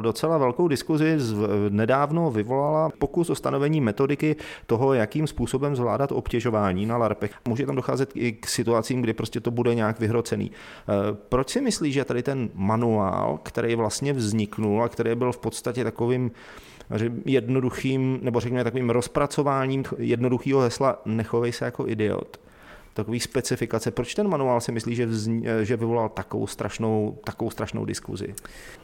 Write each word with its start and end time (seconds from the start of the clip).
Docela 0.00 0.38
velkou 0.38 0.68
diskuzi 0.68 1.18
nedávno 1.68 2.30
vyvolala 2.30 2.90
pokus 2.98 3.30
o 3.30 3.34
stanovení 3.34 3.80
metodiky 3.80 4.36
toho, 4.66 4.94
jakým 4.94 5.26
způsobem 5.26 5.76
zvládat 5.76 6.12
obtěžování 6.12 6.86
na 6.86 6.96
LARPech. 6.96 7.32
Může 7.48 7.66
tam 7.66 7.76
docházet 7.76 8.10
i 8.14 8.32
k 8.32 8.46
situacím, 8.46 9.02
kdy 9.02 9.12
prostě 9.12 9.40
to 9.40 9.50
bude 9.50 9.74
nějak 9.74 10.00
vyhrocený. 10.00 10.50
Eh, 10.50 10.92
Proč 11.28 11.50
si 11.50 11.60
myslíš, 11.60 11.94
že 11.94 12.04
tady 12.04 12.22
ten 12.22 12.50
manuál, 12.54 13.38
který 13.42 13.74
vlastně 13.74 14.12
vzniknul 14.12 14.82
a 14.82 14.88
který 14.88 15.14
byl 15.14 15.32
v 15.32 15.38
podstatě 15.38 15.84
takovým 15.84 16.30
jednoduchým, 17.24 18.18
nebo 18.22 18.40
řekněme 18.40 18.64
takovým 18.64 18.90
rozpracováním 18.90 19.84
jednoduchého 19.98 20.60
hesla 20.60 21.02
nechovej 21.04 21.52
se 21.52 21.64
jako 21.64 21.88
idiot, 21.88 22.40
takový 22.94 23.20
specifikace. 23.20 23.90
Proč 23.90 24.14
ten 24.14 24.28
manuál 24.28 24.60
si 24.60 24.72
myslí, 24.72 24.94
že, 24.94 25.06
vzni, 25.06 25.44
že 25.62 25.76
vyvolal 25.76 26.08
takovou 26.08 26.46
strašnou, 26.46 27.18
takovou 27.24 27.50
strašnou 27.50 27.84
diskuzi? 27.84 28.34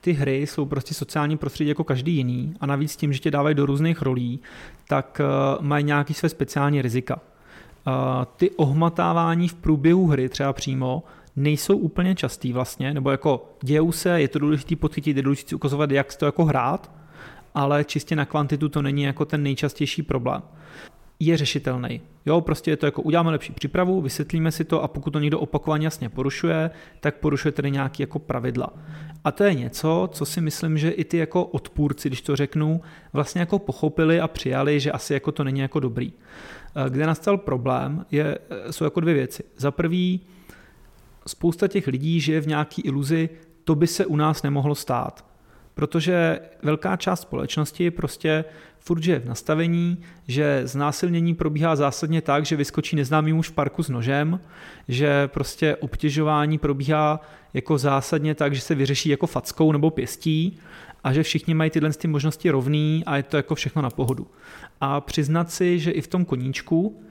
ty 0.00 0.12
hry 0.12 0.46
jsou 0.46 0.66
prostě 0.66 0.94
sociální 0.94 1.36
prostředí 1.36 1.68
jako 1.68 1.84
každý 1.84 2.12
jiný 2.12 2.54
a 2.60 2.66
navíc 2.66 2.96
tím, 2.96 3.12
že 3.12 3.18
tě 3.18 3.30
dávají 3.30 3.54
do 3.54 3.66
různých 3.66 4.02
rolí, 4.02 4.40
tak 4.88 5.20
uh, 5.20 5.66
mají 5.66 5.84
nějaký 5.84 6.14
své 6.14 6.28
speciální 6.28 6.82
rizika. 6.82 7.16
Uh, 7.16 7.92
ty 8.36 8.50
ohmatávání 8.50 9.48
v 9.48 9.54
průběhu 9.54 10.06
hry 10.06 10.28
třeba 10.28 10.52
přímo 10.52 11.02
nejsou 11.36 11.76
úplně 11.76 12.14
častý 12.14 12.52
vlastně, 12.52 12.94
nebo 12.94 13.10
jako 13.10 13.50
dějou 13.62 13.92
se, 13.92 14.20
je 14.20 14.28
to 14.28 14.38
důležité 14.38 14.76
podchytit, 14.76 15.16
je 15.16 15.22
důležité 15.22 15.56
ukazovat, 15.56 15.90
jak 15.90 16.14
to 16.14 16.26
jako 16.26 16.44
hrát, 16.44 16.90
ale 17.54 17.84
čistě 17.84 18.16
na 18.16 18.24
kvantitu 18.24 18.68
to 18.68 18.82
není 18.82 19.02
jako 19.02 19.24
ten 19.24 19.42
nejčastější 19.42 20.02
problém. 20.02 20.42
Je 21.20 21.36
řešitelný. 21.36 22.00
Jo, 22.26 22.40
prostě 22.40 22.70
je 22.70 22.76
to 22.76 22.86
jako 22.86 23.02
uděláme 23.02 23.30
lepší 23.30 23.52
přípravu, 23.52 24.00
vysvětlíme 24.00 24.52
si 24.52 24.64
to 24.64 24.82
a 24.82 24.88
pokud 24.88 25.10
to 25.10 25.18
někdo 25.18 25.40
opakovaně 25.40 25.86
jasně 25.86 26.08
porušuje, 26.08 26.70
tak 27.00 27.16
porušuje 27.16 27.52
tedy 27.52 27.70
nějaké 27.70 28.02
jako 28.02 28.18
pravidla. 28.18 28.72
A 29.24 29.32
to 29.32 29.44
je 29.44 29.54
něco, 29.54 30.08
co 30.12 30.24
si 30.24 30.40
myslím, 30.40 30.78
že 30.78 30.90
i 30.90 31.04
ty 31.04 31.16
jako 31.16 31.44
odpůrci, 31.44 32.08
když 32.08 32.22
to 32.22 32.36
řeknu, 32.36 32.80
vlastně 33.12 33.40
jako 33.40 33.58
pochopili 33.58 34.20
a 34.20 34.28
přijali, 34.28 34.80
že 34.80 34.92
asi 34.92 35.14
jako 35.14 35.32
to 35.32 35.44
není 35.44 35.60
jako 35.60 35.80
dobrý. 35.80 36.12
Eh, 36.76 36.90
Kde 36.90 37.06
nastal 37.06 37.38
problém, 37.38 38.06
je, 38.10 38.38
eh, 38.50 38.72
jsou 38.72 38.84
jako 38.84 39.00
dvě 39.00 39.14
věci. 39.14 39.44
Za 39.56 39.70
prvý, 39.70 40.20
spousta 41.26 41.68
těch 41.68 41.86
lidí 41.86 42.20
žije 42.20 42.40
v 42.40 42.46
nějaký 42.46 42.82
iluzi, 42.82 43.28
to 43.64 43.74
by 43.74 43.86
se 43.86 44.06
u 44.06 44.16
nás 44.16 44.42
nemohlo 44.42 44.74
stát. 44.74 45.24
Protože 45.78 46.40
velká 46.62 46.96
část 46.96 47.20
společnosti 47.20 47.90
prostě 47.90 48.44
furt 48.78 49.02
žije 49.02 49.18
v 49.18 49.24
nastavení, 49.24 49.98
že 50.28 50.62
znásilnění 50.64 51.34
probíhá 51.34 51.76
zásadně 51.76 52.22
tak, 52.22 52.46
že 52.46 52.56
vyskočí 52.56 52.96
neznámý 52.96 53.32
muž 53.32 53.48
v 53.48 53.52
parku 53.52 53.82
s 53.82 53.88
nožem, 53.88 54.40
že 54.88 55.28
prostě 55.28 55.76
obtěžování 55.76 56.58
probíhá 56.58 57.20
jako 57.54 57.78
zásadně 57.78 58.34
tak, 58.34 58.54
že 58.54 58.60
se 58.60 58.74
vyřeší 58.74 59.08
jako 59.08 59.26
fackou 59.26 59.72
nebo 59.72 59.90
pěstí 59.90 60.58
a 61.04 61.12
že 61.12 61.22
všichni 61.22 61.54
mají 61.54 61.70
tyhle 61.70 61.90
ty 61.92 62.08
možnosti 62.08 62.50
rovný 62.50 63.02
a 63.06 63.16
je 63.16 63.22
to 63.22 63.36
jako 63.36 63.54
všechno 63.54 63.82
na 63.82 63.90
pohodu. 63.90 64.26
A 64.80 65.00
přiznat 65.00 65.50
si, 65.50 65.78
že 65.78 65.90
i 65.90 66.00
v 66.00 66.08
tom 66.08 66.24
koníčku 66.24 67.02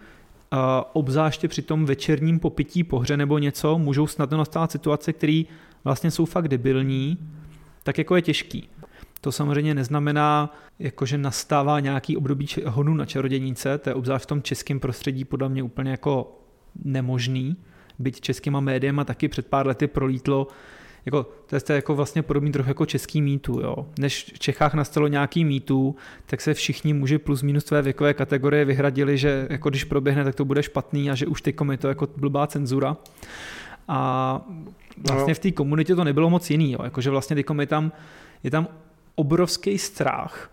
a 0.52 0.96
obzáště 0.96 1.48
při 1.48 1.62
tom 1.62 1.86
večerním 1.86 2.40
popití 2.40 2.84
po 2.84 3.00
hře 3.00 3.18
nebo 3.18 3.38
něco 3.38 3.78
můžou 3.78 4.08
snadno 4.08 4.38
nastávat 4.38 4.72
situace, 4.72 5.14
které 5.14 5.44
vlastně 5.84 6.12
jsou 6.12 6.26
fakt 6.26 6.48
debilní, 6.48 7.18
tak 7.88 7.98
jako 7.98 8.16
je 8.16 8.22
těžký. 8.22 8.70
To 9.22 9.32
samozřejmě 9.32 9.74
neznamená, 9.74 10.56
jako 10.80 11.06
že 11.06 11.18
nastává 11.18 11.80
nějaký 11.80 12.18
období 12.18 12.48
honu 12.66 12.94
na 12.94 13.06
čarodějnice, 13.06 13.78
to 13.78 13.90
je 13.90 13.94
obzvlášť 13.94 14.24
v 14.26 14.28
tom 14.28 14.42
českém 14.42 14.80
prostředí 14.80 15.26
podle 15.26 15.50
mě 15.50 15.64
úplně 15.64 15.92
jako 15.92 16.40
nemožný, 16.84 17.56
byť 18.00 18.22
českýma 18.22 18.60
médiema 18.60 19.04
taky 19.04 19.28
před 19.28 19.48
pár 19.48 19.68
lety 19.68 19.88
prolítlo, 19.88 20.48
jako, 21.06 21.30
to 21.46 21.56
je 21.56 21.62
jako 21.76 21.96
vlastně 21.96 22.24
podobný 22.24 22.52
trochu 22.52 22.70
jako 22.70 22.86
český 22.86 23.22
mýtu, 23.22 23.60
jo. 23.60 23.76
Než 24.00 24.32
v 24.36 24.40
Čechách 24.40 24.74
nastalo 24.74 25.08
nějaký 25.08 25.46
mýtu, 25.46 25.96
tak 26.26 26.42
se 26.42 26.54
všichni 26.54 26.94
muži 26.94 27.18
plus 27.18 27.42
minus 27.42 27.64
tvé 27.64 27.82
věkové 27.82 28.14
kategorie 28.14 28.66
vyhradili, 28.66 29.18
že 29.18 29.48
jako 29.50 29.70
když 29.70 29.84
proběhne, 29.84 30.24
tak 30.24 30.36
to 30.36 30.46
bude 30.46 30.64
špatný 30.64 31.12
a 31.12 31.16
že 31.16 31.28
už 31.28 31.42
teďkom 31.42 31.72
je 31.72 31.78
to 31.78 31.88
jako 31.88 32.08
blbá 32.18 32.48
cenzura. 32.48 32.98
A 33.88 34.42
vlastně 35.10 35.34
v 35.34 35.40
té 35.40 35.52
komunitě 35.52 35.96
to 35.96 36.04
nebylo 36.04 36.30
moc 36.30 36.50
jiný, 36.50 36.72
jo. 36.72 36.80
Jakože 36.84 37.10
vlastně 37.10 37.44
je 37.60 37.68
tam, 37.68 37.92
je 38.44 38.52
tam 38.52 38.68
obrovský 39.16 39.78
strach 39.78 40.52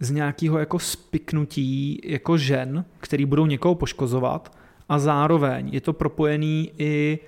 z 0.00 0.10
nějakého 0.10 0.58
jako 0.58 0.78
spiknutí 0.78 2.00
jako 2.04 2.38
žen, 2.38 2.84
který 3.00 3.24
budou 3.24 3.46
někoho 3.46 3.74
poškozovat 3.74 4.56
a 4.88 4.98
zároveň 4.98 5.68
je 5.72 5.80
to 5.80 5.92
propojený 5.92 6.70
i 6.78 7.18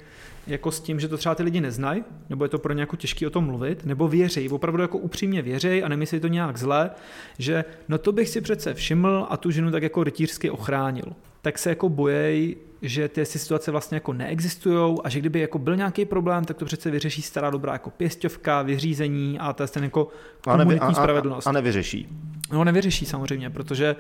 jako 0.47 0.71
s 0.71 0.81
tím, 0.81 1.01
že 1.01 1.09
to 1.09 1.19
třeba 1.19 1.35
ty 1.35 1.43
lidi 1.43 1.61
neznají, 1.61 2.05
nebo 2.31 2.45
je 2.45 2.49
to 2.49 2.59
pro 2.59 2.73
ně 2.73 2.81
jako 2.81 2.97
těžké 2.97 3.27
o 3.27 3.31
tom 3.31 3.45
mluvit, 3.45 3.85
nebo 3.87 4.09
věří, 4.09 4.49
opravdu 4.49 4.83
jako 4.83 4.99
upřímně 4.99 5.43
věří 5.43 5.83
a 5.83 5.89
nemyslí 5.89 6.21
to 6.21 6.29
nějak 6.29 6.57
zle, 6.57 6.91
že 7.39 7.65
no 7.89 7.99
to 7.99 8.13
bych 8.13 8.29
si 8.29 8.41
přece 8.41 8.75
všiml 8.75 9.27
a 9.31 9.37
tu 9.37 9.51
ženu 9.51 9.71
tak 9.71 9.83
jako 9.83 10.05
rytířsky 10.05 10.51
ochránil. 10.51 11.13
Tak 11.43 11.59
se 11.59 11.69
jako 11.69 11.89
bojej, 11.89 12.57
že 12.83 13.09
ty 13.09 13.25
situace 13.25 13.71
vlastně 13.71 13.97
jako 13.97 14.13
neexistují 14.13 14.99
a 15.05 15.09
že 15.09 15.19
kdyby 15.19 15.41
jako 15.41 15.59
byl 15.59 15.77
nějaký 15.77 16.05
problém, 16.05 16.45
tak 16.45 16.57
to 16.57 16.65
přece 16.65 16.91
vyřeší 16.91 17.23
stará 17.23 17.51
dobrá 17.51 17.73
jako 17.73 17.91
pěstovka, 17.91 18.63
vyřízení 18.63 19.39
a 19.39 19.53
to 19.53 19.63
je 19.63 19.69
ten 19.69 19.85
jako 19.85 20.09
A, 20.47 20.57
nevy, 20.57 20.65
komunitní 20.65 20.87
a, 20.87 20.91
a, 20.91 21.03
spravedlnost. 21.03 21.47
a 21.47 21.53
nevyřeší. 21.53 22.09
No 22.53 22.65
nevyřeší 22.65 23.07
samozřejmě, 23.07 23.51
protože 23.51 23.97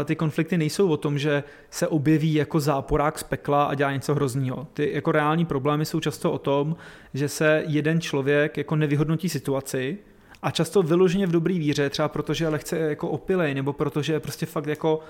eh, 0.00 0.04
ty 0.04 0.16
konflikty 0.16 0.58
nejsou 0.58 0.88
o 0.88 0.96
tom, 0.96 1.18
že 1.18 1.44
se 1.70 1.88
objeví 1.88 2.34
jako 2.34 2.60
záporák 2.60 3.18
z 3.18 3.22
pekla 3.22 3.64
a 3.64 3.74
dělá 3.74 3.92
něco 3.92 4.14
hroznýho. 4.14 4.66
Ty 4.74 4.90
jako 4.94 5.12
reální 5.12 5.44
problémy 5.44 5.84
jsou 5.84 6.00
často 6.00 6.32
o 6.32 6.38
tom, 6.38 6.76
že 7.14 7.28
se 7.28 7.62
jeden 7.66 8.00
člověk 8.00 8.56
jako 8.56 8.76
nevyhodnotí 8.76 9.28
situaci 9.28 9.98
a 10.42 10.50
často 10.50 10.82
vyloženě 10.82 11.26
v 11.26 11.30
dobrý 11.30 11.58
víře, 11.58 11.90
třeba 11.90 12.08
protože 12.08 12.44
je 12.44 12.48
lehce 12.48 12.78
jako 12.78 13.08
opilej, 13.08 13.54
nebo 13.54 13.72
protože 13.72 14.12
je 14.12 14.20
prostě 14.20 14.46
fakt 14.46 14.66
jako, 14.66 15.00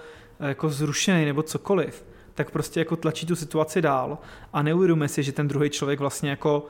jako 0.41 0.71
zrušený, 0.71 1.25
nebo 1.25 1.43
cokoliv, 1.43 2.05
tak 2.41 2.51
prostě 2.51 2.81
jako 2.81 2.97
tlačí 2.97 3.27
tu 3.27 3.37
situaci 3.37 3.83
dál 3.83 4.19
a 4.53 4.63
neuvědomuje 4.63 5.09
si, 5.09 5.23
že 5.23 5.33
ten 5.33 5.49
druhý 5.49 5.71
člověk 5.71 6.01
vlastně 6.01 6.31
jako, 6.31 6.67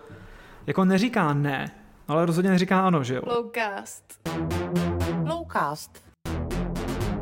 jako 0.67 0.85
neříká 0.85 1.35
ne, 1.35 1.71
ale 2.09 2.27
rozhodně 2.27 2.51
neříká 2.51 2.87
ano, 2.87 3.05
že 3.05 3.15
jo. 3.15 3.23
Flowcast. 3.23 4.05
Flowcast. 5.25 6.05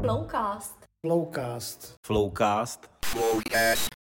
Flowcast. 0.01 0.87
Flowcast. 2.07 2.89
Flowcast. 3.07 3.89